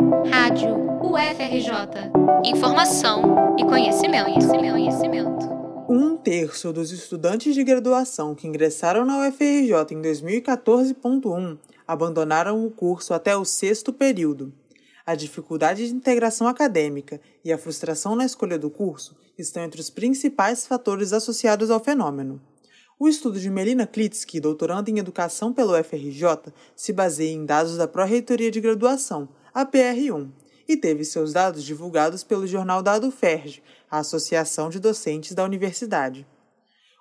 [0.00, 2.10] Rádio UFRJ.
[2.42, 5.46] Informação e conhecimento, conhecimento, conhecimento.
[5.90, 13.12] Um terço dos estudantes de graduação que ingressaram na UFRJ em 2014.1 abandonaram o curso
[13.12, 14.54] até o sexto período.
[15.04, 19.90] A dificuldade de integração acadêmica e a frustração na escolha do curso estão entre os
[19.90, 22.40] principais fatores associados ao fenômeno.
[22.98, 27.86] O estudo de Melina Klitsky, doutoranda em Educação pelo UFRJ, se baseia em dados da
[27.86, 30.28] Pró-Reitoria de Graduação, a PR1,
[30.68, 36.26] e teve seus dados divulgados pelo jornal Dado Ferge, a Associação de Docentes da Universidade.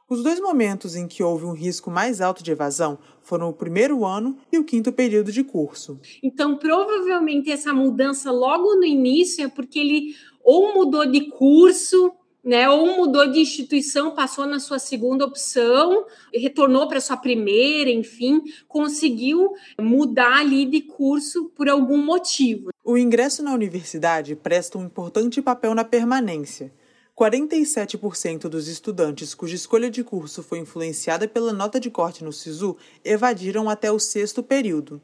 [0.09, 4.03] Os dois momentos em que houve um risco mais alto de evasão foram o primeiro
[4.03, 5.99] ano e o quinto período de curso.
[6.23, 12.11] Então, provavelmente essa mudança logo no início é porque ele ou mudou de curso
[12.43, 12.69] né?
[12.69, 19.53] Ou mudou de instituição, passou na sua segunda opção, retornou para sua primeira, enfim, conseguiu
[19.79, 22.69] mudar ali de curso por algum motivo.
[22.83, 26.73] O ingresso na universidade presta um importante papel na permanência.
[27.19, 32.77] 47% dos estudantes cuja escolha de curso foi influenciada pela nota de corte no SISU
[33.03, 35.01] evadiram até o sexto período.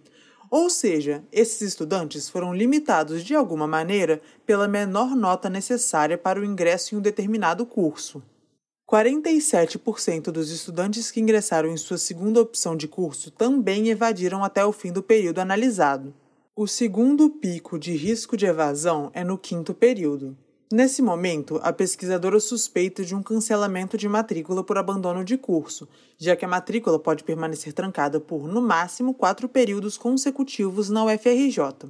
[0.49, 6.45] Ou seja, esses estudantes foram limitados de alguma maneira pela menor nota necessária para o
[6.45, 8.21] ingresso em um determinado curso.
[8.87, 14.71] 47% dos estudantes que ingressaram em sua segunda opção de curso também evadiram até o
[14.71, 16.13] fim do período analisado.
[16.55, 20.37] O segundo pico de risco de evasão é no quinto período.
[20.71, 26.35] Nesse momento, a pesquisadora suspeita de um cancelamento de matrícula por abandono de curso, já
[26.35, 31.87] que a matrícula pode permanecer trancada por, no máximo, quatro períodos consecutivos na UFRJ.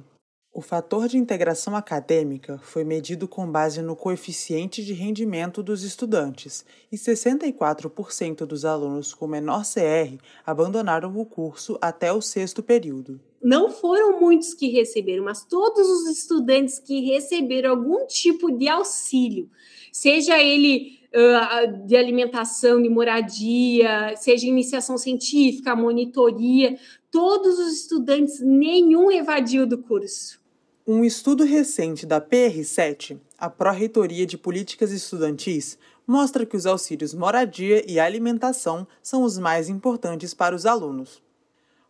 [0.52, 6.62] O fator de integração acadêmica foi medido com base no coeficiente de rendimento dos estudantes,
[6.92, 13.70] e 64% dos alunos com menor CR abandonaram o curso até o sexto período não
[13.70, 19.48] foram muitos que receberam, mas todos os estudantes que receberam algum tipo de auxílio,
[19.92, 26.78] seja ele uh, de alimentação, de moradia, seja iniciação científica, monitoria,
[27.10, 30.40] todos os estudantes, nenhum evadiu do curso.
[30.86, 37.84] Um estudo recente da PR7, a Pró-Reitoria de Políticas Estudantis, mostra que os auxílios moradia
[37.90, 41.20] e alimentação são os mais importantes para os alunos.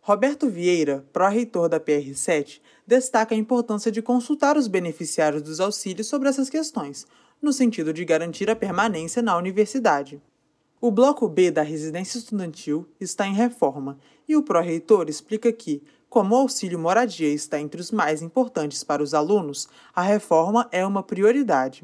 [0.07, 6.29] Roberto Vieira, pró-reitor da PR7, destaca a importância de consultar os beneficiários dos auxílios sobre
[6.29, 7.05] essas questões,
[7.41, 10.21] no sentido de garantir a permanência na universidade.
[10.79, 16.35] O bloco B da residência estudantil está em reforma e o pró-reitor explica que, como
[16.35, 21.03] o auxílio moradia está entre os mais importantes para os alunos, a reforma é uma
[21.03, 21.83] prioridade.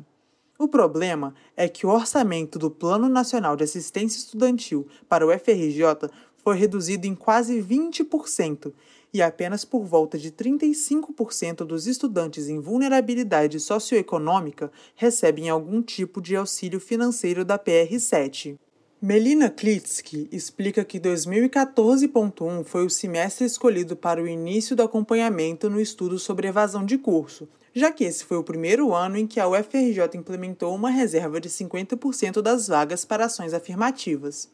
[0.57, 6.09] O problema é que o orçamento do Plano Nacional de Assistência Estudantil para o FRJ
[6.43, 8.73] foi reduzido em quase 20%,
[9.13, 16.35] e apenas por volta de 35% dos estudantes em vulnerabilidade socioeconômica recebem algum tipo de
[16.35, 18.57] auxílio financeiro da PR7.
[18.99, 25.79] Melina Klitsky explica que 2014.1 foi o semestre escolhido para o início do acompanhamento no
[25.79, 29.47] estudo sobre evasão de curso, já que esse foi o primeiro ano em que a
[29.47, 34.49] UFRJ implementou uma reserva de 50% das vagas para ações afirmativas.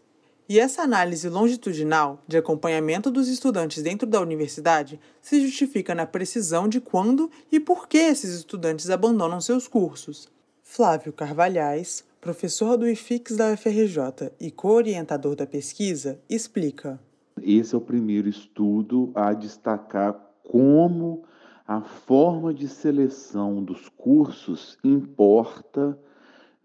[0.49, 6.67] E essa análise longitudinal de acompanhamento dos estudantes dentro da universidade se justifica na precisão
[6.67, 10.27] de quando e por que esses estudantes abandonam seus cursos.
[10.63, 16.99] Flávio Carvalhais, professor do IFIX da UFRJ e co-orientador da pesquisa, explica.
[17.43, 21.25] Esse é o primeiro estudo a destacar como
[21.67, 25.95] a forma de seleção dos cursos importa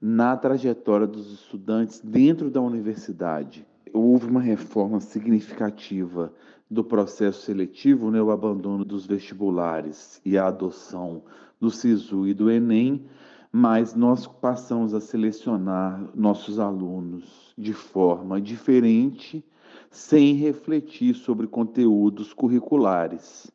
[0.00, 6.32] na trajetória dos estudantes dentro da universidade houve uma reforma significativa
[6.68, 11.22] do processo seletivo, né, o abandono dos vestibulares e a adoção
[11.60, 13.06] do SISU e do Enem,
[13.52, 19.44] mas nós passamos a selecionar nossos alunos de forma diferente,
[19.90, 23.46] sem refletir sobre conteúdos curriculares.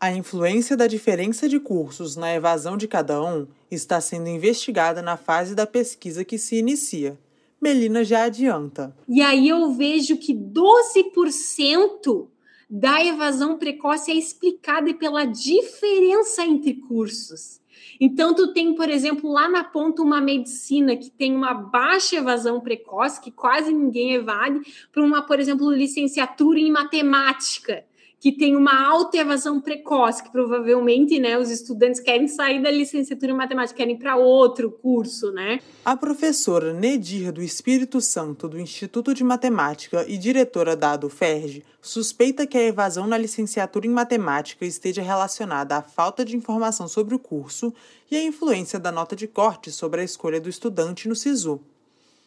[0.00, 5.18] A influência da diferença de cursos na evasão de cada um está sendo investigada na
[5.18, 7.18] fase da pesquisa que se inicia.
[7.60, 8.96] Melina já adianta.
[9.08, 12.28] E aí eu vejo que 12%
[12.70, 17.60] da evasão precoce é explicada pela diferença entre cursos.
[18.00, 22.60] Então, tu tem, por exemplo, lá na ponta uma medicina que tem uma baixa evasão
[22.60, 24.60] precoce, que quase ninguém evade,
[24.92, 27.84] para uma, por exemplo, licenciatura em matemática,
[28.20, 33.30] que tem uma alta evasão precoce, que provavelmente né, os estudantes querem sair da licenciatura
[33.30, 35.60] em matemática, querem para outro curso, né?
[35.84, 42.46] A professora Nedir do Espírito Santo do Instituto de Matemática e diretora da ADUFERJ suspeita
[42.46, 47.18] que a evasão na licenciatura em matemática esteja relacionada à falta de informação sobre o
[47.18, 47.72] curso
[48.10, 51.60] e à influência da nota de corte sobre a escolha do estudante no SISU.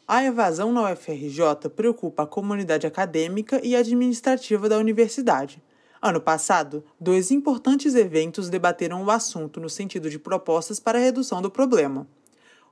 [0.07, 5.61] A evasão na UFRJ preocupa a comunidade acadêmica e administrativa da universidade.
[6.03, 11.43] Ano passado, dois importantes eventos debateram o assunto no sentido de propostas para a redução
[11.43, 12.07] do problema.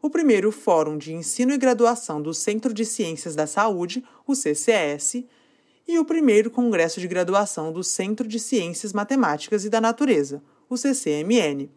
[0.02, 5.26] O primeiro Fórum de Ensino e Graduação do Centro de Ciências da Saúde, o CCS,
[5.88, 10.76] e o primeiro Congresso de Graduação do Centro de Ciências Matemáticas e da Natureza, o
[10.76, 11.70] CCMN.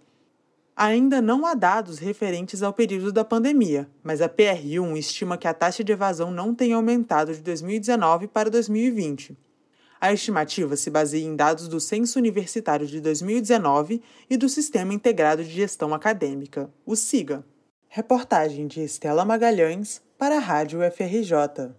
[0.74, 5.52] Ainda não há dados referentes ao período da pandemia, mas a PR1 estima que a
[5.52, 9.36] taxa de evasão não tenha aumentado de 2019 para 2020.
[10.02, 15.44] A estimativa se baseia em dados do Censo Universitário de 2019 e do Sistema Integrado
[15.44, 17.44] de Gestão Acadêmica, o SIGA.
[17.88, 21.72] Reportagem de Estela Magalhães para a Rádio FRJ.